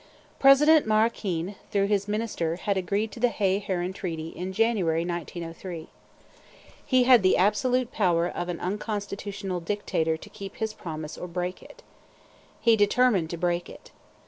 [0.39, 5.89] President Maroquin, through his Minister, had agreed to the Hay Herran Treaty in January, 1903.
[6.83, 11.61] He had the absolute power of an unconstitutional dictator to keep his promise or break
[11.61, 11.83] it.
[12.59, 13.91] He determined to break it.